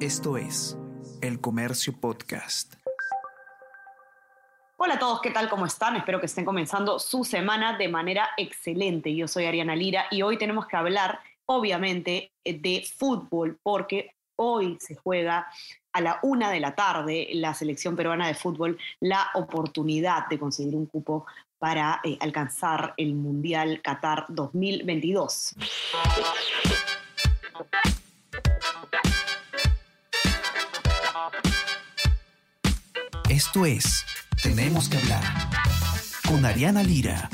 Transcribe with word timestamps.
Esto 0.00 0.36
es 0.36 0.76
El 1.22 1.40
Comercio 1.40 1.98
Podcast. 1.98 2.74
Hola 4.76 4.96
a 4.96 4.98
todos, 4.98 5.22
¿qué 5.22 5.30
tal? 5.30 5.48
¿Cómo 5.48 5.64
están? 5.64 5.96
Espero 5.96 6.20
que 6.20 6.26
estén 6.26 6.44
comenzando 6.44 6.98
su 6.98 7.24
semana 7.24 7.78
de 7.78 7.88
manera 7.88 8.28
excelente. 8.36 9.16
Yo 9.16 9.26
soy 9.26 9.46
Ariana 9.46 9.74
Lira 9.74 10.04
y 10.10 10.20
hoy 10.20 10.36
tenemos 10.36 10.66
que 10.66 10.76
hablar, 10.76 11.20
obviamente, 11.46 12.30
de 12.44 12.86
fútbol, 12.98 13.58
porque 13.62 14.14
hoy 14.36 14.76
se 14.82 14.96
juega 14.96 15.48
a 15.94 16.00
la 16.02 16.18
una 16.22 16.50
de 16.50 16.60
la 16.60 16.74
tarde 16.74 17.30
la 17.32 17.54
selección 17.54 17.96
peruana 17.96 18.26
de 18.26 18.34
fútbol 18.34 18.78
la 19.00 19.30
oportunidad 19.32 20.26
de 20.28 20.38
conseguir 20.38 20.76
un 20.76 20.84
cupo 20.84 21.24
para 21.58 22.02
eh, 22.04 22.18
alcanzar 22.20 22.92
el 22.98 23.14
Mundial 23.14 23.80
Qatar 23.82 24.26
2022. 24.28 25.54
Esto 33.28 33.66
es 33.66 34.06
Tenemos 34.40 34.88
que 34.88 34.98
hablar 34.98 35.22
con 36.28 36.44
Ariana 36.44 36.84
Lira. 36.84 37.28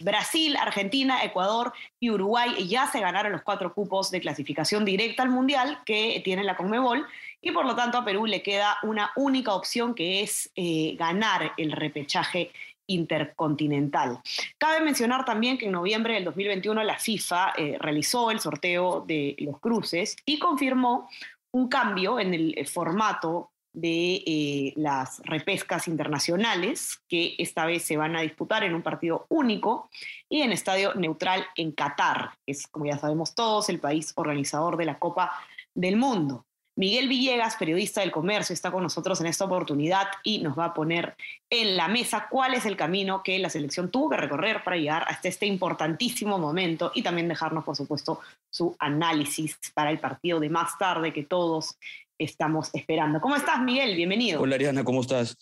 Brasil, 0.00 0.56
Argentina, 0.56 1.22
Ecuador 1.22 1.74
y 2.00 2.08
Uruguay 2.08 2.66
ya 2.66 2.86
se 2.86 3.00
ganaron 3.00 3.32
los 3.32 3.42
cuatro 3.42 3.74
cupos 3.74 4.10
de 4.10 4.22
clasificación 4.22 4.86
directa 4.86 5.22
al 5.22 5.28
Mundial 5.28 5.80
que 5.84 6.22
tiene 6.24 6.44
la 6.44 6.56
Conmebol 6.56 7.06
y 7.42 7.52
por 7.52 7.66
lo 7.66 7.76
tanto 7.76 7.98
a 7.98 8.04
Perú 8.06 8.24
le 8.24 8.42
queda 8.42 8.78
una 8.82 9.12
única 9.16 9.52
opción 9.52 9.94
que 9.94 10.22
es 10.22 10.50
eh, 10.56 10.96
ganar 10.98 11.52
el 11.58 11.72
repechaje 11.72 12.52
intercontinental. 12.88 14.20
Cabe 14.58 14.84
mencionar 14.84 15.24
también 15.24 15.56
que 15.56 15.66
en 15.66 15.72
noviembre 15.72 16.14
del 16.14 16.24
2021 16.24 16.82
la 16.82 16.98
FIFA 16.98 17.52
eh, 17.56 17.76
realizó 17.78 18.32
el 18.32 18.40
sorteo 18.40 19.04
de 19.06 19.36
los 19.38 19.60
cruces 19.60 20.16
y 20.26 20.40
confirmó 20.40 21.08
un 21.52 21.68
cambio 21.68 22.18
en 22.18 22.34
el 22.34 22.66
formato 22.66 23.52
de 23.72 24.22
eh, 24.26 24.72
las 24.76 25.20
repescas 25.24 25.86
internacionales, 25.88 27.00
que 27.08 27.36
esta 27.38 27.64
vez 27.64 27.84
se 27.84 27.96
van 27.96 28.16
a 28.16 28.22
disputar 28.22 28.64
en 28.64 28.74
un 28.74 28.82
partido 28.82 29.26
único 29.28 29.88
y 30.28 30.42
en 30.42 30.52
estadio 30.52 30.94
neutral 30.94 31.46
en 31.54 31.72
Qatar, 31.72 32.32
que 32.44 32.52
es, 32.52 32.66
como 32.66 32.86
ya 32.86 32.98
sabemos 32.98 33.34
todos, 33.34 33.68
el 33.68 33.78
país 33.78 34.12
organizador 34.16 34.76
de 34.76 34.86
la 34.86 34.98
Copa 34.98 35.32
del 35.74 35.96
Mundo. 35.96 36.44
Miguel 36.78 37.08
Villegas, 37.08 37.56
periodista 37.56 38.02
del 38.02 38.12
comercio, 38.12 38.54
está 38.54 38.70
con 38.70 38.84
nosotros 38.84 39.20
en 39.20 39.26
esta 39.26 39.44
oportunidad 39.44 40.06
y 40.22 40.38
nos 40.38 40.56
va 40.56 40.66
a 40.66 40.74
poner 40.74 41.16
en 41.50 41.76
la 41.76 41.88
mesa 41.88 42.28
cuál 42.30 42.54
es 42.54 42.66
el 42.66 42.76
camino 42.76 43.20
que 43.24 43.36
la 43.40 43.50
selección 43.50 43.90
tuvo 43.90 44.10
que 44.10 44.16
recorrer 44.16 44.62
para 44.62 44.76
llegar 44.76 45.04
hasta 45.08 45.26
este 45.26 45.46
importantísimo 45.46 46.38
momento 46.38 46.92
y 46.94 47.02
también 47.02 47.26
dejarnos, 47.26 47.64
por 47.64 47.74
supuesto, 47.74 48.20
su 48.48 48.76
análisis 48.78 49.58
para 49.74 49.90
el 49.90 49.98
partido 49.98 50.38
de 50.38 50.50
más 50.50 50.78
tarde 50.78 51.12
que 51.12 51.24
todos 51.24 51.74
estamos 52.16 52.70
esperando. 52.72 53.20
¿Cómo 53.20 53.34
estás, 53.34 53.60
Miguel? 53.60 53.96
Bienvenido. 53.96 54.40
Hola, 54.40 54.54
Ariana, 54.54 54.84
¿cómo 54.84 55.00
estás? 55.00 55.36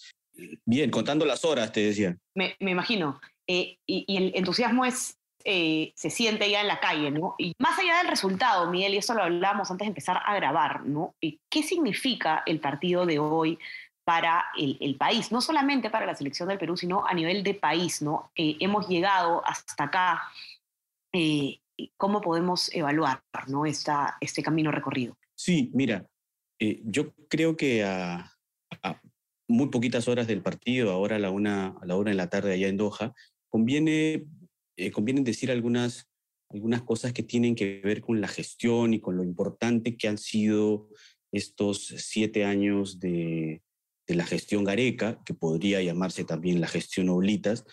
Bien, 0.65 0.91
contando 0.91 1.27
las 1.27 1.45
horas, 1.45 1.71
te 1.71 1.81
decía. 1.81 2.17
Me, 2.34 2.56
imagino. 2.61 3.21
Eh, 3.47 3.77
y, 3.87 4.06
y, 4.09 4.17
el 4.17 4.33
entusiasmo 4.37 4.87
es 4.87 5.16
eh, 5.48 5.92
se 5.94 6.11
siente 6.11 6.50
ya 6.50 6.61
en 6.61 6.66
la 6.66 6.80
calle, 6.80 7.12
¿no? 7.12 7.36
Y 7.39 7.52
más 7.61 7.78
allá 7.78 7.98
del 7.98 8.08
resultado, 8.08 8.69
Miguel, 8.69 8.94
y 8.94 8.97
eso 8.97 9.14
lo 9.14 9.22
hablábamos 9.22 9.70
antes 9.70 9.84
de 9.84 9.91
empezar 9.91 10.20
a 10.25 10.34
grabar, 10.34 10.84
¿no? 10.84 11.14
¿Qué 11.20 11.62
significa 11.62 12.42
el 12.47 12.58
partido 12.58 13.06
de 13.06 13.20
hoy 13.20 13.56
para 14.05 14.47
el, 14.58 14.97
país? 14.97 15.30
No 15.30 15.41
solamente 15.41 15.88
para 15.88 16.05
la 16.05 16.16
selección 16.16 16.48
del 16.48 16.58
Perú, 16.58 16.77
sino 16.77 17.06
a 17.06 17.14
nivel 17.14 17.44
de 17.44 17.55
país, 17.55 18.03
¿no? 18.03 18.33
Eh, 18.34 18.56
hemos 18.58 18.88
llegado 18.88 19.47
hasta 19.47 19.84
acá. 19.84 20.22
Eh, 21.12 21.60
¿Cómo 21.97 22.20
podemos 22.20 22.69
evaluar 22.75 23.22
¿no? 23.47 23.66
Esta, 23.66 24.16
este 24.21 24.42
camino 24.42 24.72
recorrido? 24.72 25.16
Sí, 25.37 25.71
mira, 25.75 26.09
yo 26.59 27.12
creo 27.28 27.56
que 27.56 27.84
a, 27.84 28.32
muy 29.47 29.69
poquitas 29.69 30.09
horas 30.09 30.26
del 30.26 30.42
partido, 30.42 30.91
ahora 30.91 31.16
a 31.16 31.21
la 31.21 31.31
una, 31.31 31.76
a 31.81 31.87
la 31.87 31.94
una 31.94 32.10
de 32.10 32.16
la 32.16 32.31
tarde 32.31 32.53
allá 32.53 32.66
en 32.66 32.78
Doha, 32.78 33.15
conviene 33.48 34.26
eh, 34.76 34.91
conviene 34.91 35.22
decir 35.22 35.50
algunas, 35.50 36.09
algunas 36.50 36.82
cosas 36.82 37.12
que 37.12 37.22
tienen 37.22 37.54
que 37.54 37.81
ver 37.82 38.00
con 38.00 38.20
la 38.20 38.28
gestión 38.28 38.94
y 38.94 39.00
con 39.00 39.16
lo 39.16 39.25
importante 39.25 39.97
que 39.97 40.09
han 40.09 40.19
sido 40.19 40.88
estos 41.32 41.87
siete 41.98 42.44
años 42.44 43.00
de, 43.00 43.62
de 44.06 44.15
la 44.15 44.25
gestión 44.25 44.65
Gareca, 44.65 45.22
que 45.25 45.34
podría 45.34 45.82
llamarse 45.82 46.25
también 46.25 46.60
la 46.60 46.69
gestión 46.69 47.09
Oblitas, 47.09 47.65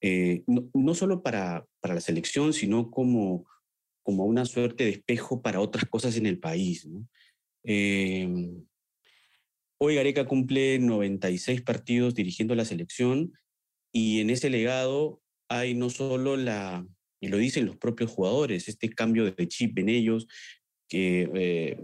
eh, 0.00 0.42
no, 0.48 0.68
no, 0.74 0.94
solo 0.94 1.22
para, 1.22 1.64
para 1.80 1.94
la 1.94 2.00
selección, 2.00 2.52
sino 2.52 2.90
como, 2.90 3.46
como 4.02 4.24
una 4.24 4.44
suerte 4.44 4.84
de 4.84 4.90
espejo 4.90 5.42
para 5.42 5.60
otras 5.60 5.84
cosas 5.84 6.16
en 6.16 6.26
el 6.26 6.40
país. 6.40 6.88
Eh, 7.64 8.28
hoy 9.78 9.94
Gareca 9.94 10.26
cumple 10.26 10.80
96 10.80 11.62
partidos 11.62 12.14
dirigiendo 12.14 12.56
la 12.56 12.64
selección 12.64 13.32
y 13.92 14.20
en 14.20 14.30
ese 14.30 14.50
legado 14.50 15.21
hay 15.52 15.74
no 15.74 15.90
solo 15.90 16.36
la, 16.36 16.86
y 17.20 17.28
lo 17.28 17.36
dicen 17.36 17.66
los 17.66 17.76
propios 17.76 18.10
jugadores, 18.10 18.68
este 18.68 18.88
cambio 18.88 19.30
de 19.30 19.48
chip 19.48 19.78
en 19.78 19.90
ellos, 19.90 20.26
que 20.88 21.30
eh, 21.34 21.78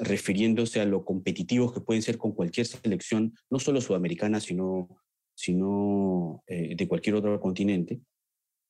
refiriéndose 0.00 0.80
a 0.80 0.86
lo 0.86 1.04
competitivos 1.04 1.72
que 1.72 1.80
pueden 1.80 2.02
ser 2.02 2.16
con 2.16 2.32
cualquier 2.32 2.66
selección, 2.66 3.34
no 3.50 3.58
solo 3.58 3.82
sudamericana, 3.82 4.40
sino, 4.40 4.88
sino 5.34 6.42
eh, 6.46 6.74
de 6.74 6.88
cualquier 6.88 7.16
otro 7.16 7.38
continente, 7.40 8.00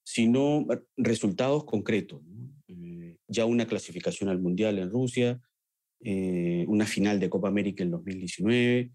sino 0.05 0.67
resultados 0.97 1.63
concretos. 1.63 2.21
Eh, 2.67 3.17
ya 3.27 3.45
una 3.45 3.65
clasificación 3.65 4.29
al 4.29 4.39
Mundial 4.39 4.79
en 4.79 4.89
Rusia, 4.89 5.39
una 6.67 6.85
final 6.85 7.19
de 7.19 7.29
Copa 7.29 7.47
América 7.47 7.83
en 7.83 7.89
2019, 7.89 8.91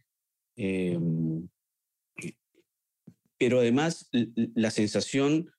pero 3.40 3.60
además 3.60 4.10
la 4.54 4.70
sensación, 4.70 5.50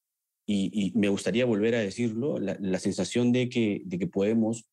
y, 0.46 0.92
me 0.94 1.10
gustaría 1.10 1.46
volver 1.46 1.74
a 1.74 1.80
decirlo, 1.80 2.38
la, 2.38 2.78
sensación 2.80 3.32
de 3.32 3.50
que, 3.50 3.82
de 3.86 3.98
que 3.98 4.06
podemos, 4.06 4.70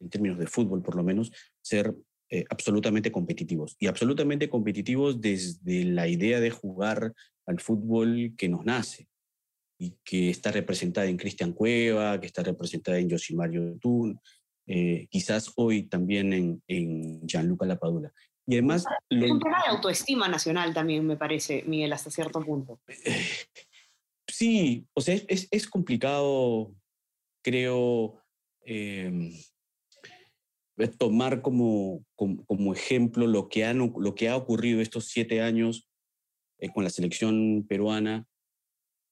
en 0.00 0.08
términos 0.08 0.38
de 0.38 0.46
fútbol 0.46 0.82
por 0.82 0.96
lo 0.96 1.04
menos, 1.04 1.30
ser 1.60 1.94
eh, 2.30 2.46
absolutamente 2.48 3.12
competitivos. 3.12 3.76
Y 3.78 3.88
absolutamente 3.88 4.48
competitivos 4.48 5.20
desde 5.20 5.84
la 5.84 6.08
idea 6.08 6.40
de 6.40 6.48
jugar 6.48 7.12
al 7.44 7.60
fútbol 7.60 8.32
que 8.38 8.48
nos 8.48 8.64
nace 8.64 9.06
y 9.78 9.96
que 10.02 10.30
está 10.30 10.50
representada 10.50 11.08
en 11.08 11.18
Cristian 11.18 11.52
Cueva, 11.52 12.18
que 12.18 12.26
está 12.26 12.42
representada 12.42 12.98
en 12.98 13.10
Josimario 13.10 13.76
Tun, 13.78 14.18
eh, 14.66 15.08
quizás 15.10 15.52
hoy 15.56 15.82
también 15.82 16.32
en, 16.32 16.62
en 16.68 17.20
Gianluca 17.26 17.66
Lapadula. 17.66 18.14
Y 18.50 18.54
además... 18.54 18.84
Es 19.08 19.30
un 19.30 19.38
tema 19.38 19.62
de 19.62 19.70
autoestima 19.70 20.26
nacional 20.26 20.74
también, 20.74 21.06
me 21.06 21.16
parece, 21.16 21.62
Miguel, 21.68 21.92
hasta 21.92 22.10
cierto 22.10 22.40
punto. 22.40 22.80
Sí, 24.26 24.86
o 24.92 25.00
sea, 25.00 25.14
es, 25.28 25.46
es 25.52 25.68
complicado, 25.68 26.74
creo, 27.44 28.20
em, 28.62 29.32
tomar 30.98 31.42
como, 31.42 32.04
como, 32.16 32.72
ejemplo 32.72 33.28
lo 33.28 33.48
que, 33.48 33.64
han, 33.64 33.92
lo 33.96 34.14
que 34.14 34.28
ha 34.28 34.36
ocurrido 34.36 34.80
estos 34.80 35.06
siete 35.06 35.42
años 35.42 35.88
eh, 36.58 36.70
con 36.72 36.82
la 36.82 36.90
selección 36.90 37.64
peruana 37.68 38.26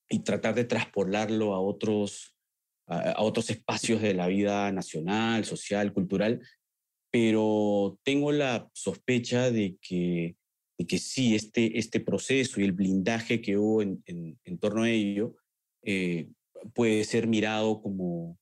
y 0.09 0.21
tratar 0.21 0.54
de 0.54 0.65
traspolarlo 0.65 1.54
a 1.54 1.60
otros, 1.60 2.34
a 2.87 3.22
otros 3.22 3.50
espacios 3.50 4.00
de 4.00 4.15
la 4.15 4.27
vida 4.27 4.72
nacional, 4.72 5.44
social, 5.44 5.93
cultural, 5.93 6.41
pero 7.11 7.99
tengo 8.03 8.33
la 8.33 8.69
sospecha 8.73 9.51
de 9.51 9.77
que, 9.81 10.37
de 10.79 10.87
que 10.87 10.99
sí, 10.99 11.35
este, 11.35 11.79
este 11.79 12.01
proceso 12.01 12.61
y 12.61 12.65
el 12.65 12.73
blindaje 12.73 13.41
que 13.41 13.57
hubo 13.57 13.83
en, 13.83 14.03
en, 14.07 14.59
torno 14.59 14.83
a 14.83 14.91
ello 14.91 15.37
eh, 15.83 16.28
puede 16.75 17.05
ser 17.05 17.27
mirado 17.27 17.81
como, 17.81 18.39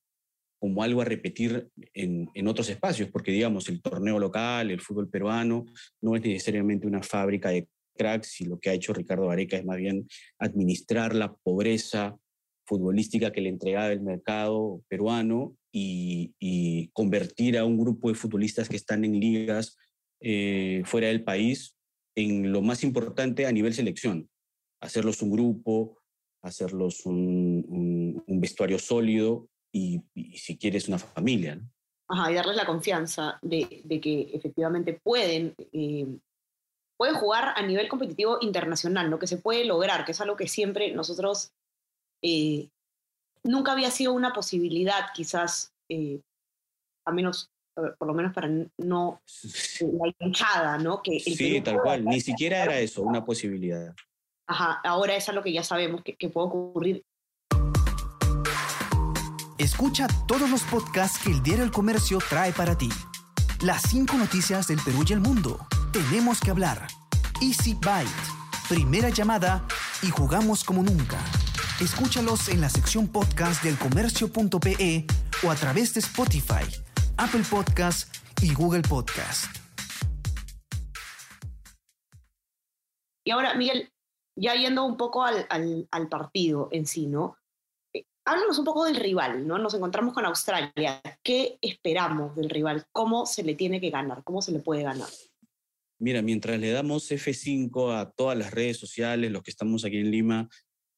como 0.58 0.82
algo 0.82 1.00
a 1.00 1.04
repetir 1.04 1.68
en, 1.94 2.28
en, 2.34 2.48
otros 2.48 2.68
espacios, 2.68 3.10
porque 3.10 3.32
digamos, 3.32 3.68
el 3.68 3.80
torneo 3.80 4.18
local, 4.18 4.70
el 4.70 4.80
fútbol 4.80 5.08
peruano, 5.08 5.66
no 6.00 6.16
es 6.16 6.22
necesariamente 6.22 6.86
una 6.86 7.02
fábrica 7.02 7.50
de 7.50 7.68
cracks 7.96 8.40
y 8.40 8.44
lo 8.44 8.58
que 8.58 8.70
ha 8.70 8.74
hecho 8.74 8.92
Ricardo 8.92 9.30
Areca 9.30 9.56
es 9.56 9.64
más 9.64 9.78
bien 9.78 10.06
administrar 10.38 11.14
la 11.14 11.34
pobreza 11.34 12.16
futbolística 12.66 13.32
que 13.32 13.40
le 13.40 13.48
entregaba 13.48 13.92
el 13.92 14.02
mercado 14.02 14.82
peruano 14.88 15.56
y, 15.72 16.90
convertir 16.92 17.58
a 17.58 17.64
un 17.64 17.78
grupo 17.78 18.08
de 18.08 18.14
futbolistas 18.14 18.68
que 18.68 18.76
están 18.76 19.04
en 19.04 19.20
ligas 19.20 19.76
eh, 20.20 20.82
fuera 20.86 21.08
del 21.08 21.22
país 21.22 21.76
en 22.14 22.50
lo 22.50 22.62
más 22.62 22.82
importante 22.82 23.46
a 23.46 23.52
nivel 23.52 23.74
selección, 23.74 24.30
hacerlos 24.80 25.20
un 25.20 25.30
grupo, 25.32 25.98
hacerlos 26.42 27.04
un, 27.04 28.24
vestuario 28.26 28.78
sólido 28.78 29.48
y, 29.72 30.00
si 30.34 30.56
quieres 30.56 30.88
una 30.88 30.98
familia. 30.98 31.60
Ajá, 32.08 32.32
y 32.32 32.34
darles 32.34 32.56
la 32.56 32.64
confianza 32.64 33.38
de, 33.42 33.68
que 34.00 34.30
efectivamente 34.32 34.98
pueden 35.02 35.54
eh, 35.72 36.06
pueden 36.96 37.14
jugar 37.14 37.52
a 37.56 37.62
nivel 37.62 37.88
competitivo 37.88 38.38
internacional, 38.40 39.10
lo 39.10 39.18
que 39.18 39.26
se 39.26 39.38
puede 39.38 39.64
lograr, 39.64 40.04
que 40.04 40.12
es 40.12 40.20
algo 40.20 40.36
que 40.36 40.48
siempre 40.48 40.92
nosotros 40.92 41.52
eh, 42.22 42.68
nunca 43.44 43.72
había 43.72 43.90
sido 43.90 44.12
una 44.12 44.32
posibilidad, 44.32 45.06
quizás, 45.14 45.72
eh, 45.88 46.20
a 47.06 47.12
menos, 47.12 47.50
por 47.74 48.08
lo 48.08 48.14
menos 48.14 48.32
para 48.32 48.48
no 48.78 49.20
la 49.80 50.14
hinchada, 50.18 50.78
¿no? 50.78 51.02
Que 51.02 51.20
sí, 51.20 51.60
tal 51.60 51.80
cual, 51.80 52.04
ni 52.04 52.20
siquiera 52.20 52.64
era 52.64 52.78
eso, 52.78 53.02
una 53.02 53.24
posibilidad. 53.24 53.94
Ajá, 54.48 54.80
ahora 54.84 55.16
es 55.16 55.28
algo 55.28 55.42
que 55.42 55.52
ya 55.52 55.62
sabemos 55.62 56.02
que, 56.02 56.16
que 56.16 56.28
puede 56.28 56.46
ocurrir. 56.46 57.04
Escucha 59.58 60.06
todos 60.28 60.50
los 60.50 60.62
podcasts 60.64 61.18
que 61.22 61.30
el 61.30 61.42
Diario 61.42 61.64
El 61.64 61.70
Comercio 61.70 62.18
trae 62.28 62.52
para 62.52 62.76
ti. 62.76 62.90
Las 63.62 63.82
cinco 63.88 64.16
noticias 64.16 64.68
del 64.68 64.78
Perú 64.84 65.02
y 65.08 65.12
el 65.12 65.20
mundo. 65.20 65.66
Tenemos 65.92 66.40
que 66.40 66.50
hablar. 66.50 66.86
Easy 67.40 67.74
Byte. 67.74 68.10
Primera 68.68 69.08
llamada 69.08 69.66
y 70.02 70.10
jugamos 70.10 70.62
como 70.62 70.82
nunca. 70.82 71.18
Escúchalos 71.80 72.48
en 72.48 72.62
la 72.62 72.70
sección 72.70 73.06
podcast 73.06 73.62
del 73.62 73.76
comercio.pe 73.76 75.04
o 75.46 75.50
a 75.50 75.54
través 75.56 75.92
de 75.92 76.00
Spotify, 76.00 76.64
Apple 77.18 77.42
Podcast 77.50 78.16
y 78.40 78.54
Google 78.54 78.80
Podcast. 78.80 79.54
Y 83.26 83.30
ahora, 83.30 83.54
Miguel, 83.56 83.90
ya 84.36 84.54
yendo 84.54 84.86
un 84.86 84.96
poco 84.96 85.22
al, 85.22 85.46
al, 85.50 86.08
partido 86.08 86.70
en 86.72 86.86
sí, 86.86 87.08
¿no? 87.08 87.36
Eh, 87.94 88.04
háblanos 88.24 88.58
un 88.58 88.64
poco 88.64 88.86
del 88.86 88.96
rival, 88.96 89.46
¿no? 89.46 89.58
Nos 89.58 89.74
encontramos 89.74 90.14
con 90.14 90.24
Australia. 90.24 91.02
¿Qué 91.22 91.58
esperamos 91.60 92.34
del 92.36 92.48
rival? 92.48 92.86
¿Cómo 92.90 93.26
se 93.26 93.42
le 93.42 93.54
tiene 93.54 93.82
que 93.82 93.90
ganar? 93.90 94.24
¿Cómo 94.24 94.40
se 94.40 94.52
le 94.52 94.60
puede 94.60 94.82
ganar? 94.82 95.08
Mira, 95.98 96.22
mientras 96.22 96.58
le 96.58 96.70
damos 96.70 97.10
F5 97.10 97.98
a 97.98 98.10
todas 98.10 98.38
las 98.38 98.50
redes 98.50 98.78
sociales, 98.78 99.30
los 99.30 99.42
que 99.42 99.50
estamos 99.50 99.84
aquí 99.84 99.98
en 99.98 100.10
Lima, 100.10 100.48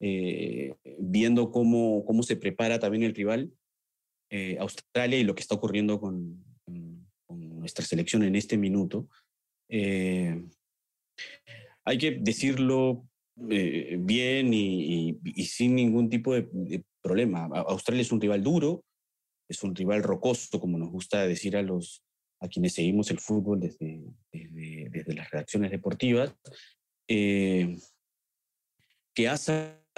eh, 0.01 0.75
viendo 0.99 1.51
cómo, 1.51 2.05
cómo 2.05 2.23
se 2.23 2.37
prepara 2.37 2.79
también 2.79 3.03
el 3.03 3.15
rival, 3.15 3.53
eh, 4.31 4.57
Australia 4.61 5.19
y 5.19 5.25
lo 5.25 5.35
que 5.35 5.41
está 5.41 5.57
ocurriendo 5.57 6.01
con, 6.01 6.45
con, 6.65 7.09
nuestra 7.59 7.85
selección 7.85 8.23
en 8.23 8.37
este 8.37 8.57
minuto, 8.57 9.09
eh, 9.69 10.43
hay 11.85 11.99
que 11.99 12.13
decirlo 12.13 13.07
bien 13.37 14.55
y, 14.55 15.19
sin 15.45 15.75
ningún 15.75 16.09
tipo 16.09 16.35
de, 16.35 16.83
problema. 17.03 17.47
Australia 17.47 18.03
es 18.03 18.13
un 18.13 18.21
rival 18.21 18.43
duro, 18.43 18.85
es 19.49 19.63
un 19.63 19.75
rival 19.75 20.03
rocoso, 20.03 20.61
como 20.61 20.79
nos 20.79 20.91
gusta 20.91 21.27
decir 21.27 21.57
a 21.57 21.63
los 21.63 22.03
a 22.41 22.49
quienes 22.49 22.75
seguimos 22.75 23.11
el 23.11 23.19
fútbol 23.19 23.59
desde, 23.59 24.01
desde, 24.33 24.89
desde 24.91 25.15
las 25.15 25.29
redacciones 25.31 25.73
deportivas, 25.73 26.35
que 27.07 27.77
ha 29.29 29.37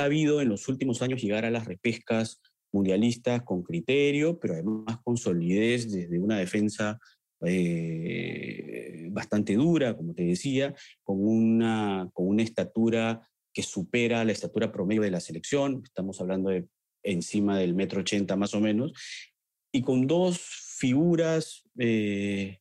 sabido 0.00 0.40
en 0.40 0.48
los 0.48 0.66
últimos 0.68 1.02
años 1.02 1.22
llegar 1.22 1.44
a 1.44 1.50
las 1.50 1.66
repescas 1.66 2.40
mundialistas 2.72 3.42
con 3.42 3.62
criterio, 3.62 4.38
pero 4.38 4.54
además 4.54 4.98
con 5.04 5.16
solidez 5.16 5.90
desde 5.90 6.18
una 6.18 6.38
defensa 6.38 6.98
eh, 7.44 9.08
bastante 9.10 9.54
dura, 9.54 9.96
como 9.96 10.14
te 10.14 10.24
decía, 10.24 10.74
con 11.02 11.18
una, 11.20 12.08
con 12.14 12.28
una 12.28 12.42
estatura 12.42 13.20
que 13.52 13.62
supera 13.62 14.24
la 14.24 14.32
estatura 14.32 14.70
promedio 14.72 15.02
de 15.02 15.10
la 15.10 15.20
selección, 15.20 15.82
estamos 15.84 16.20
hablando 16.20 16.50
de 16.50 16.66
encima 17.02 17.58
del 17.58 17.74
metro 17.74 18.00
ochenta 18.00 18.36
más 18.36 18.54
o 18.54 18.60
menos, 18.60 18.92
y 19.72 19.82
con 19.82 20.06
dos 20.06 20.40
figuras 20.78 21.62
eh, 21.78 22.58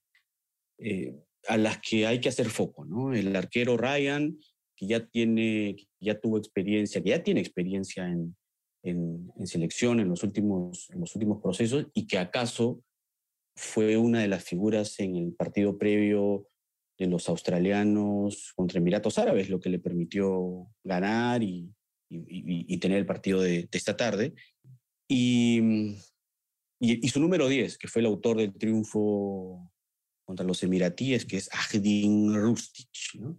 eh, 0.80 1.14
a 1.48 1.58
las 1.58 1.80
que 1.80 2.06
hay 2.06 2.20
que 2.20 2.30
hacer 2.30 2.50
foco, 2.50 2.86
¿no? 2.86 3.14
El 3.14 3.36
arquero 3.36 3.78
Ryan, 3.78 4.38
que 4.80 4.88
ya, 4.88 5.06
tiene, 5.06 5.76
ya 6.00 6.18
tuvo 6.18 6.38
experiencia, 6.38 7.04
que 7.04 7.10
ya 7.10 7.22
tiene 7.22 7.42
experiencia 7.42 8.08
en, 8.08 8.38
en, 8.84 9.46
selección 9.46 10.00
en 10.00 10.08
los, 10.08 10.24
últimos, 10.24 10.90
en 10.92 11.02
los 11.02 11.14
últimos 11.16 11.42
procesos 11.42 11.88
y 11.94 12.08
que 12.08 12.18
acaso 12.18 12.82
fue 13.58 13.98
una 13.98 14.22
de 14.22 14.30
las 14.30 14.46
figuras 14.46 14.98
en 15.02 15.18
el 15.18 15.34
partido 15.34 15.78
previo 15.78 16.48
de 16.98 17.08
los 17.08 17.28
australianos 17.28 18.54
contra 18.56 18.80
Emiratos 18.80 19.18
Árabes, 19.18 19.50
lo 19.50 19.60
que 19.60 19.70
le 19.70 19.80
permitió 19.80 20.68
ganar 20.82 21.44
y, 21.44 21.70
y, 22.10 22.78
tener 22.78 23.00
el 23.00 23.06
partido 23.06 23.42
de, 23.42 23.68
esta 23.72 23.98
tarde. 23.98 24.34
Y, 25.10 25.62
y, 26.80 27.10
su 27.10 27.20
número 27.20 27.50
10, 27.50 27.78
que 27.78 27.90
fue 27.90 28.02
el 28.02 28.06
autor 28.06 28.38
del 28.38 28.54
triunfo 28.54 29.74
contra 30.26 30.46
los 30.46 30.64
emiratíes, 30.64 31.26
que 31.26 31.38
es 31.38 31.50
Ahdin 31.52 32.34
Rustic, 32.34 32.90
¿no? 33.16 33.38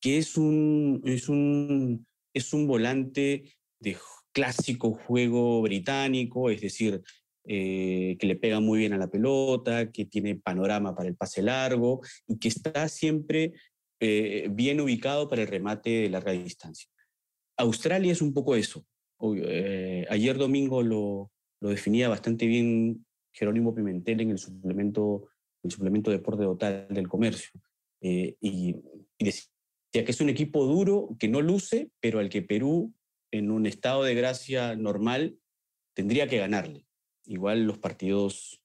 Que 0.00 0.18
es 0.18 0.36
un, 0.36 1.02
es 1.04 1.28
un, 1.28 2.06
es 2.34 2.52
un 2.52 2.66
volante 2.66 3.44
de 3.80 3.96
clásico 4.32 4.92
juego 4.92 5.62
británico, 5.62 6.50
es 6.50 6.60
decir, 6.60 7.02
eh, 7.44 8.16
que 8.18 8.26
le 8.26 8.36
pega 8.36 8.60
muy 8.60 8.80
bien 8.80 8.92
a 8.92 8.98
la 8.98 9.08
pelota, 9.08 9.90
que 9.90 10.04
tiene 10.04 10.36
panorama 10.36 10.94
para 10.94 11.08
el 11.08 11.16
pase 11.16 11.42
largo 11.42 12.00
y 12.26 12.38
que 12.38 12.48
está 12.48 12.88
siempre 12.88 13.54
eh, 14.00 14.48
bien 14.50 14.80
ubicado 14.80 15.28
para 15.28 15.42
el 15.42 15.48
remate 15.48 15.90
de 15.90 16.10
larga 16.10 16.32
distancia. 16.32 16.88
Australia 17.56 18.12
es 18.12 18.22
un 18.22 18.32
poco 18.32 18.54
eso. 18.54 18.84
Eh, 19.20 20.06
ayer 20.10 20.36
domingo 20.36 20.82
lo, 20.82 21.32
lo, 21.60 21.70
definía 21.70 22.08
bastante 22.08 22.46
bien 22.46 23.04
Jerónimo 23.32 23.74
Pimentel 23.74 24.20
en 24.20 24.30
el 24.30 24.38
suplemento, 24.38 25.28
el 25.64 25.70
suplemento 25.72 26.10
Deporte 26.10 26.44
Total 26.44 26.86
del 26.90 27.08
Comercio. 27.08 27.50
y, 28.00 28.36
y 28.40 28.76
decía 29.18 29.50
ya 29.92 30.04
que 30.04 30.10
es 30.10 30.20
un 30.20 30.28
equipo 30.28 30.64
duro, 30.64 31.16
que 31.18 31.28
no 31.28 31.40
luce, 31.40 31.90
pero 32.00 32.18
al 32.18 32.28
que 32.28 32.42
Perú, 32.42 32.94
en 33.30 33.50
un 33.50 33.66
estado 33.66 34.02
de 34.02 34.14
gracia 34.14 34.76
normal, 34.76 35.38
tendría 35.94 36.28
que 36.28 36.38
ganarle. 36.38 36.86
Igual 37.24 37.64
los 37.64 37.78
partidos 37.78 38.62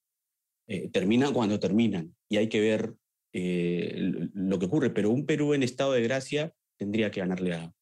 eh, 0.67 0.89
terminan 0.89 1.33
cuando 1.33 1.59
terminan 1.59 2.15
y 2.29 2.37
hay 2.37 2.47
que 2.47 2.61
ver 2.61 2.95
eh, 3.33 3.95
lo 4.33 4.59
que 4.59 4.67
ocurre, 4.67 4.89
pero 4.91 5.09
un 5.09 5.25
Perú 5.25 5.53
en 5.53 5.63
estado 5.63 5.93
de 5.93 6.03
gracia 6.03 6.53
tendría 6.77 7.11
que 7.11 7.19
ganarle 7.19 7.53
a, 7.53 7.73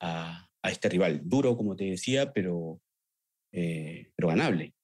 a, 0.00 0.48
este 0.70 0.88
rival. 0.88 1.20
Duro, 1.24 1.56
como 1.56 1.76
te 1.76 1.84
decía, 1.84 2.32
pero, 2.32 2.80
eh, 3.52 4.12
pero 4.14 4.28
ganable. 4.28 4.74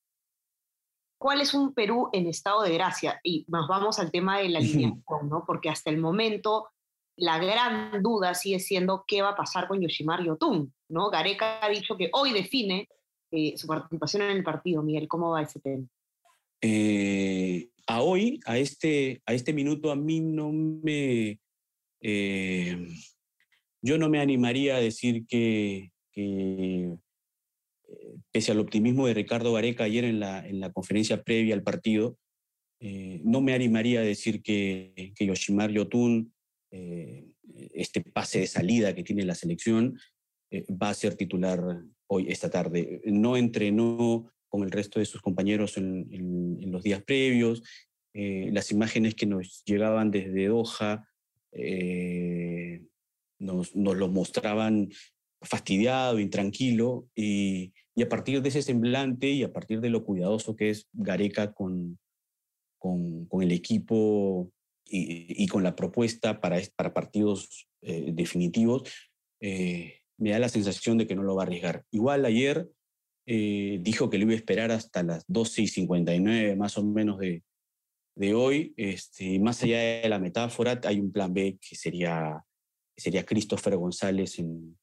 ¿Cuál 1.19 1.41
es 1.41 1.55
un 1.55 1.73
Perú 1.73 2.11
en 2.13 2.27
estado 2.27 2.63
de 2.63 2.75
gracia? 2.75 3.21
Y 3.23 3.47
nos 3.49 3.69
vamos 3.69 3.99
al 3.99 4.11
tema 4.11 4.39
de 4.39 4.49
la 4.49 4.59
alineación, 4.59 5.03
¿no? 5.29 5.45
Porque 5.47 5.71
hasta 5.71 5.91
el 5.91 5.99
momento 5.99 6.69
la 7.17 7.39
gran 7.39 8.03
duda 8.03 8.35
sigue 8.35 8.61
siendo 8.61 9.05
qué 9.07 9.23
va 9.23 9.31
a 9.31 9.37
pasar 9.37 9.69
con 9.69 9.81
Yoshimar 9.81 10.23
Yotun, 10.23 10.73
¿no? 10.89 11.11
Gareca 11.11 11.65
ha 11.65 11.69
dicho 11.69 11.97
que 11.97 12.11
hoy 12.13 12.33
define 12.33 12.89
eh, 13.31 13.55
su 13.57 13.67
participación 13.67 14.23
en 14.23 14.37
el 14.37 14.45
partido. 14.45 14.83
Miguel, 14.83 15.09
¿cómo 15.09 15.31
va 15.31 15.43
ese 15.43 15.61
tema? 15.61 15.87
Eh, 16.61 17.69
a 17.87 18.03
hoy, 18.03 18.41
a 18.45 18.59
este, 18.59 19.23
a 19.25 19.33
este 19.33 19.53
minuto, 19.53 19.91
a 19.91 19.97
mí 19.97 20.21
no 20.21 20.53
me... 20.53 21.41
Eh, 22.01 22.87
yo 23.83 23.99
no 23.99 24.09
me 24.09 24.21
animaría 24.21 24.77
a 24.77 24.81
decir 24.81 25.27
que, 25.27 25.91
pese 28.33 28.53
al 28.53 28.61
optimismo 28.61 29.07
de 29.07 29.15
Ricardo 29.15 29.53
Gareca 29.53 29.85
ayer 29.85 30.05
en 30.05 30.21
la, 30.21 30.47
en 30.47 30.61
la 30.61 30.73
conferencia 30.73 31.23
previa 31.23 31.55
al 31.55 31.63
partido, 31.63 32.19
no 32.81 33.41
me 33.41 33.55
animaría 33.55 34.01
a 34.01 34.03
decir 34.03 34.43
que, 34.43 35.13
que 35.15 35.27
Yoshimar 35.27 35.71
Yotun 35.71 36.33
eh, 36.71 37.25
este 37.75 38.01
pase 38.03 38.41
de 38.41 38.47
salida 38.47 38.95
que 38.95 39.05
tiene 39.05 39.25
la 39.25 39.35
selección, 39.35 39.99
eh, 40.51 40.65
va 40.71 40.91
a 40.91 40.95
ser 40.95 41.15
titular 41.15 41.61
hoy, 42.09 42.27
esta 42.29 42.51
tarde. 42.51 43.01
No 43.05 43.37
entrenó 43.37 44.33
con 44.49 44.63
el 44.63 44.71
resto 44.71 44.99
de 44.99 45.07
sus 45.07 45.21
compañeros 45.21 45.77
en, 45.77 46.59
los 46.71 46.83
días 46.83 47.03
previos. 47.03 47.63
Eh, 48.15 48.51
las 48.53 48.71
imágenes 48.71 49.15
que 49.15 49.27
nos 49.27 49.63
llegaban 49.65 50.11
desde 50.11 50.47
Doha 50.47 51.09
nos, 53.39 53.75
nos, 53.77 53.97
lo 53.97 54.09
mostraban 54.09 54.89
fastidiado, 55.43 56.19
intranquilo, 56.19 57.09
y, 57.15 57.73
a 58.03 58.09
partir 58.09 58.43
de 58.43 58.51
ese 58.51 58.61
semblante 58.61 59.29
y 59.31 59.43
a 59.43 59.53
partir 59.53 59.81
de 59.81 59.89
lo 59.89 60.05
cuidadoso 60.05 60.55
que 60.55 60.69
es 60.69 60.87
Gareca 60.93 61.55
con, 61.55 61.99
con 62.79 63.43
el 63.43 63.53
equipo 63.53 64.53
y, 64.89 65.47
con 65.49 65.63
la 65.63 65.75
propuesta 65.75 66.41
para, 66.41 66.61
para 66.77 66.95
partidos 66.95 67.69
eh, 67.83 68.11
definitivos, 68.13 68.83
eh, 69.41 70.01
me 70.19 70.31
da 70.31 70.39
la 70.39 70.49
sensación 70.49 70.99
de 70.99 71.07
que 71.07 71.15
no 71.15 71.23
lo 71.23 71.35
va 71.35 71.43
a 71.43 71.47
arriesgar. 71.47 71.85
Igual 71.91 72.25
ayer 72.25 72.69
eh, 73.27 73.79
dijo 73.83 74.09
que 74.09 74.19
lo 74.19 74.25
iba 74.25 74.33
a 74.33 74.37
esperar 74.37 74.71
hasta 74.71 75.03
las 75.03 75.25
12 75.27 75.63
y 75.63 75.67
59 75.69 76.57
más 76.57 76.79
o 76.79 76.85
menos 76.85 77.19
de, 77.19 77.43
de 78.15 78.35
hoy. 78.35 78.75
Este, 78.77 79.39
más 79.41 79.63
allá 79.63 79.79
de 79.79 80.09
la 80.09 80.19
metáfora, 80.19 80.81
hay 80.85 81.01
un 81.01 81.13
plan 81.13 81.35
B 81.35 81.59
que 81.61 81.75
sería, 81.75 82.43
sería 82.97 83.27
Christopher 83.27 83.77
González 83.77 84.39
en, 84.39 84.79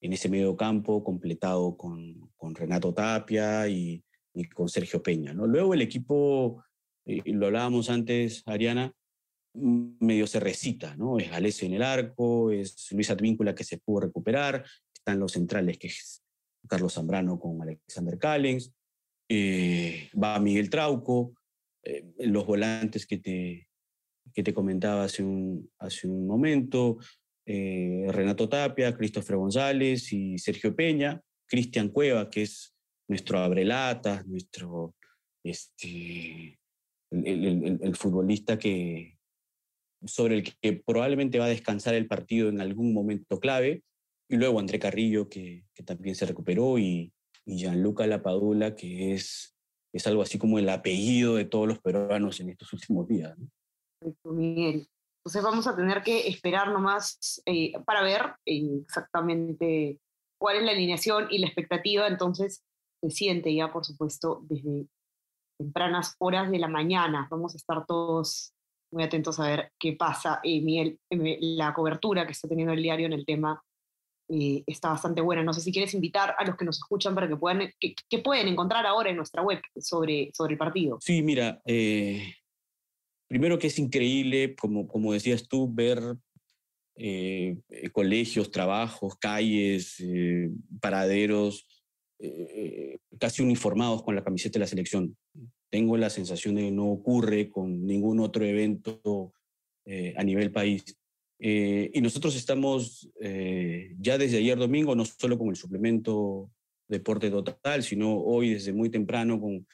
en 0.00 0.12
ese 0.12 0.28
medio 0.28 0.56
campo, 0.56 1.02
completado 1.02 1.76
con, 1.76 2.30
con 2.36 2.54
Renato 2.54 2.94
Tapia 2.94 3.68
y, 3.68 4.02
y, 4.32 4.44
con 4.44 4.68
Sergio 4.68 5.02
Peña. 5.02 5.34
¿no? 5.34 5.46
Luego 5.46 5.74
el 5.74 5.82
equipo, 5.82 6.62
lo 7.04 7.46
hablábamos 7.46 7.90
antes, 7.90 8.42
Ariana, 8.46 8.94
medio 9.54 10.26
se 10.26 10.40
recita, 10.40 10.96
¿no? 10.96 11.18
Es 11.18 11.30
Galese 11.30 11.66
en 11.66 11.74
el 11.74 11.82
arco, 11.82 12.50
es 12.50 12.90
Luis 12.92 13.10
Advíncula 13.10 13.54
que 13.54 13.64
se 13.64 13.78
pudo 13.78 14.00
recuperar, 14.00 14.64
están 14.92 15.18
los 15.18 15.32
centrales 15.32 15.78
que 15.78 15.88
es 15.88 16.22
Carlos 16.68 16.94
Zambrano 16.94 17.38
con 17.38 17.60
Alexander 17.62 18.18
Callens, 18.18 18.72
eh, 19.28 20.10
va 20.22 20.38
Miguel 20.38 20.70
Trauco, 20.70 21.34
eh, 21.84 22.04
los 22.18 22.46
volantes 22.46 23.06
que 23.06 23.18
te, 23.18 23.68
que 24.32 24.42
te 24.42 24.54
comentaba 24.54 25.04
hace 25.04 25.22
un, 25.22 25.70
hace 25.78 26.06
un 26.06 26.26
momento, 26.26 26.98
eh, 27.46 28.06
Renato 28.10 28.48
Tapia, 28.48 28.94
Christopher 28.96 29.36
González 29.36 30.12
y 30.12 30.38
Sergio 30.38 30.74
Peña, 30.76 31.20
Cristian 31.46 31.88
Cueva, 31.88 32.28
que 32.28 32.42
es 32.42 32.74
nuestro 33.08 33.38
abrelata, 33.38 34.22
nuestro 34.26 34.94
este, 35.42 36.58
el, 37.10 37.96
futbolista 37.96 38.58
que, 38.58 39.17
sobre 40.04 40.36
el 40.36 40.56
que 40.60 40.82
probablemente 40.84 41.38
va 41.38 41.46
a 41.46 41.48
descansar 41.48 41.94
el 41.94 42.06
partido 42.06 42.48
en 42.48 42.60
algún 42.60 42.92
momento 42.92 43.40
clave, 43.40 43.82
y 44.30 44.36
luego 44.36 44.60
André 44.60 44.78
Carrillo, 44.78 45.28
que, 45.28 45.64
que 45.74 45.82
también 45.82 46.14
se 46.14 46.26
recuperó, 46.26 46.78
y, 46.78 47.12
y 47.46 47.56
Gianluca 47.56 48.06
Lapadula, 48.06 48.74
que 48.74 49.14
es, 49.14 49.56
es 49.92 50.06
algo 50.06 50.22
así 50.22 50.38
como 50.38 50.58
el 50.58 50.68
apellido 50.68 51.36
de 51.36 51.46
todos 51.46 51.66
los 51.66 51.78
peruanos 51.78 52.40
en 52.40 52.50
estos 52.50 52.72
últimos 52.72 53.08
días. 53.08 53.36
Miguel. 54.24 54.86
Entonces 55.18 55.42
vamos 55.42 55.66
a 55.66 55.76
tener 55.76 56.02
que 56.02 56.28
esperar 56.28 56.70
nomás 56.70 57.42
eh, 57.44 57.72
para 57.84 58.02
ver 58.02 58.22
eh, 58.46 58.80
exactamente 58.82 59.98
cuál 60.38 60.58
es 60.58 60.62
la 60.62 60.72
alineación 60.72 61.26
y 61.30 61.38
la 61.38 61.48
expectativa. 61.48 62.06
Entonces 62.06 62.62
se 63.02 63.10
siente 63.10 63.54
ya, 63.54 63.72
por 63.72 63.84
supuesto, 63.84 64.40
desde 64.48 64.86
tempranas 65.58 66.14
horas 66.18 66.50
de 66.50 66.58
la 66.58 66.68
mañana. 66.68 67.28
Vamos 67.30 67.54
a 67.54 67.56
estar 67.56 67.84
todos 67.86 68.54
muy 68.90 69.02
atentos 69.02 69.38
a 69.40 69.48
ver 69.48 69.72
qué 69.78 69.94
pasa. 69.94 70.40
Eh, 70.42 70.60
Miguel, 70.60 70.98
la 71.10 71.74
cobertura 71.74 72.26
que 72.26 72.32
está 72.32 72.48
teniendo 72.48 72.72
el 72.72 72.82
diario 72.82 73.06
en 73.06 73.12
el 73.12 73.26
tema 73.26 73.62
está 74.28 74.90
bastante 74.90 75.20
buena. 75.20 75.42
No 75.42 75.52
sé 75.52 75.60
si 75.60 75.72
quieres 75.72 75.94
invitar 75.94 76.34
a 76.38 76.44
los 76.44 76.56
que 76.56 76.64
nos 76.64 76.76
escuchan 76.76 77.14
para 77.14 77.28
que 77.28 77.36
puedan, 77.36 77.72
que, 77.80 78.18
pueden 78.18 78.48
encontrar 78.48 78.86
ahora 78.86 79.10
en 79.10 79.16
nuestra 79.16 79.42
web 79.42 79.60
sobre, 79.78 80.30
sobre 80.34 80.52
el 80.52 80.58
partido. 80.58 80.98
Sí, 81.00 81.22
mira, 81.22 81.62
eh, 81.64 82.34
primero 83.26 83.58
que 83.58 83.68
es 83.68 83.78
increíble, 83.78 84.54
como, 84.54 84.86
como 84.86 85.12
decías 85.12 85.48
tú, 85.48 85.72
ver 85.72 85.98
eh, 86.96 87.58
colegios, 87.92 88.50
trabajos, 88.50 89.16
calles, 89.16 89.98
eh, 90.00 90.50
paraderos, 90.80 91.66
casi 93.20 93.42
uniformados 93.42 94.02
con 94.02 94.16
la 94.16 94.24
camiseta 94.24 94.54
de 94.54 94.60
la 94.60 94.66
selección. 94.66 95.16
Tengo 95.70 95.96
la 95.96 96.10
sensación 96.10 96.54
de 96.54 96.62
que 96.62 96.70
no 96.70 96.86
ocurre 96.90 97.48
con 97.50 97.86
ningún 97.86 98.20
otro 98.20 98.44
evento 98.44 99.32
a 100.16 100.22
nivel 100.22 100.52
país. 100.52 100.98
Eh, 101.40 101.90
y 101.94 102.00
nosotros 102.00 102.34
estamos 102.34 103.08
eh, 103.20 103.94
ya 104.00 104.18
desde 104.18 104.38
ayer 104.38 104.58
domingo, 104.58 104.96
no 104.96 105.04
solo 105.04 105.38
con 105.38 105.48
el 105.48 105.56
suplemento 105.56 106.50
Deporte 106.88 107.30
Total, 107.30 107.82
sino 107.82 108.18
hoy 108.18 108.54
desde 108.54 108.72
muy 108.72 108.90
temprano 108.90 109.40
con, 109.40 109.66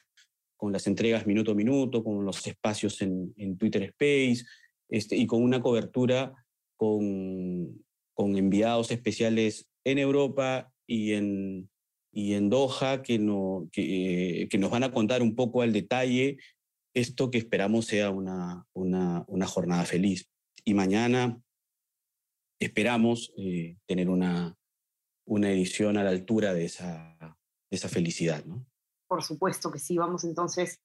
con 0.57 0.71
las 0.71 0.85
entregas 0.85 1.25
minuto 1.25 1.51
a 1.51 1.55
minuto, 1.55 2.03
con 2.03 2.23
los 2.23 2.45
espacios 2.45 3.01
en, 3.01 3.33
en 3.37 3.57
Twitter 3.57 3.81
Space 3.83 4.45
este, 4.89 5.15
y 5.15 5.25
con 5.25 5.41
una 5.41 5.61
cobertura 5.61 6.33
con, 6.75 7.83
con 8.13 8.37
enviados 8.37 8.91
especiales 8.91 9.67
en 9.83 9.97
Europa 9.97 10.71
y 10.85 11.13
en, 11.13 11.69
y 12.15 12.33
en 12.35 12.49
Doha 12.49 13.03
que, 13.03 13.19
no, 13.19 13.67
que, 13.73 14.47
que, 14.49 14.57
nos 14.57 14.71
van 14.71 14.85
a 14.85 14.91
contar 14.93 15.21
un 15.21 15.35
poco 15.35 15.61
al 15.61 15.73
detalle 15.73 16.37
esto 16.93 17.29
que 17.29 17.37
esperamos 17.37 17.87
sea 17.87 18.09
una, 18.09 18.65
una, 18.71 19.25
una 19.27 19.45
jornada 19.45 19.83
feliz. 19.83 20.31
Y 20.63 20.73
mañana 20.75 21.37
esperamos 22.57 23.33
eh, 23.37 23.75
tener 23.85 24.09
una, 24.09 24.55
una 25.27 25.51
edición 25.51 25.97
a 25.97 26.05
la 26.05 26.11
altura 26.11 26.53
de 26.53 26.63
esa, 26.63 27.17
esa 27.69 27.89
felicidad. 27.89 28.45
¿no? 28.45 28.65
Por 29.09 29.21
supuesto 29.21 29.69
que 29.69 29.79
sí, 29.79 29.97
vamos 29.97 30.23
entonces 30.23 30.79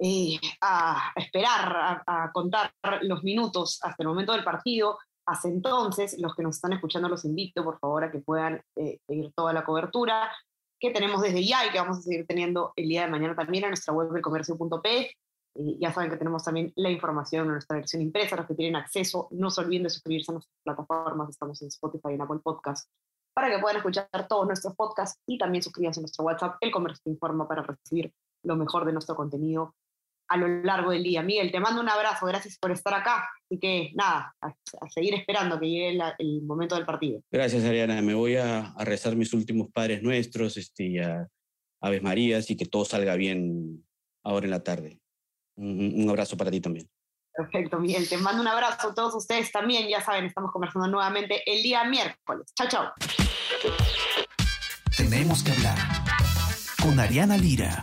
eh, 0.00 0.40
a 0.60 1.12
esperar, 1.14 2.02
a, 2.04 2.32
contar 2.32 2.72
los 3.02 3.22
minutos 3.22 3.78
hasta 3.80 4.02
el 4.02 4.08
momento 4.08 4.32
del 4.32 4.42
partido. 4.42 4.98
Hasta 5.24 5.46
entonces, 5.46 6.16
los 6.18 6.34
que 6.34 6.42
nos 6.42 6.56
están 6.56 6.72
escuchando 6.72 7.08
los 7.08 7.24
invito, 7.24 7.62
por 7.62 7.78
favor, 7.78 8.02
a 8.02 8.10
que 8.10 8.18
puedan 8.18 8.60
eh, 8.74 8.98
seguir 9.06 9.32
toda 9.36 9.52
la 9.52 9.64
cobertura 9.64 10.32
que 10.80 10.90
tenemos 10.90 11.22
desde 11.22 11.44
ya 11.44 11.66
y 11.66 11.70
que 11.70 11.78
vamos 11.78 11.98
a 11.98 12.02
seguir 12.02 12.26
teniendo 12.26 12.72
el 12.76 12.88
día 12.88 13.02
de 13.02 13.10
mañana 13.10 13.34
también 13.34 13.64
en 13.64 13.70
nuestra 13.70 13.94
web 13.94 14.14
elcomercio.p 14.14 15.10
ya 15.54 15.92
saben 15.92 16.10
que 16.10 16.16
tenemos 16.16 16.44
también 16.44 16.72
la 16.76 16.90
información 16.90 17.46
en 17.46 17.52
nuestra 17.52 17.76
versión 17.76 18.02
impresa, 18.02 18.36
los 18.36 18.46
que 18.46 18.54
tienen 18.54 18.76
acceso, 18.76 19.28
no 19.30 19.50
se 19.50 19.60
olviden 19.60 19.84
de 19.84 19.90
suscribirse 19.90 20.32
a 20.32 20.34
nuestras 20.34 20.56
plataformas, 20.64 21.30
estamos 21.30 21.60
en 21.62 21.68
Spotify 21.68 22.10
y 22.10 22.14
en 22.14 22.22
Apple 22.22 22.40
Podcast, 22.42 22.90
para 23.32 23.50
que 23.50 23.60
puedan 23.60 23.76
escuchar 23.76 24.08
todos 24.28 24.46
nuestros 24.46 24.74
podcasts 24.74 25.20
y 25.26 25.38
también 25.38 25.62
suscríbanse 25.62 26.00
a 26.00 26.02
nuestro 26.02 26.24
WhatsApp, 26.24 26.56
El 26.60 26.72
Comercio 26.72 27.10
Informa, 27.10 27.46
para 27.46 27.62
recibir 27.62 28.12
lo 28.42 28.56
mejor 28.56 28.84
de 28.84 28.92
nuestro 28.92 29.14
contenido 29.14 29.74
a 30.28 30.36
lo 30.36 30.48
largo 30.62 30.90
del 30.90 31.02
día. 31.02 31.22
Miguel, 31.22 31.52
te 31.52 31.60
mando 31.60 31.80
un 31.80 31.88
abrazo, 31.88 32.26
gracias 32.26 32.58
por 32.58 32.72
estar 32.72 32.94
acá. 32.94 33.28
Así 33.44 33.58
que 33.58 33.92
nada, 33.94 34.34
a, 34.40 34.54
seguir 34.88 35.14
esperando 35.14 35.58
que 35.60 35.68
llegue 35.68 35.98
el 36.18 36.42
momento 36.42 36.74
del 36.74 36.86
partido. 36.86 37.20
Gracias, 37.30 37.64
Ariana. 37.64 38.00
Me 38.02 38.14
voy 38.14 38.36
a, 38.36 38.74
rezar 38.78 39.16
mis 39.16 39.32
últimos 39.32 39.68
padres 39.70 40.02
nuestros 40.02 40.56
este, 40.56 40.84
y 40.84 40.98
a 40.98 41.28
Aves 41.80 42.02
Marías 42.02 42.50
y 42.50 42.56
que 42.56 42.66
todo 42.66 42.84
salga 42.84 43.16
bien 43.16 43.84
ahora 44.24 44.46
en 44.46 44.50
la 44.50 44.62
tarde. 44.62 45.00
Un 45.56 46.06
abrazo 46.08 46.36
para 46.36 46.50
ti 46.50 46.60
también. 46.60 46.88
Perfecto, 47.34 47.80
Miguel. 47.80 48.08
Te 48.08 48.16
mando 48.16 48.42
un 48.42 48.48
abrazo 48.48 48.90
a 48.90 48.94
todos 48.94 49.14
ustedes 49.14 49.50
también. 49.50 49.88
Ya 49.88 50.00
saben, 50.00 50.26
estamos 50.26 50.52
conversando 50.52 50.88
nuevamente 50.88 51.42
el 51.46 51.62
día 51.62 51.84
miércoles. 51.84 52.46
Chao, 52.54 52.68
chao. 52.68 52.92
Tenemos 54.96 55.42
que 55.42 55.50
hablar 55.50 55.76
con 56.80 56.98
Ariana 57.00 57.36
Lira. 57.36 57.82